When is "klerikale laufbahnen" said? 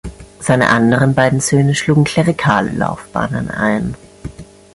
2.05-3.51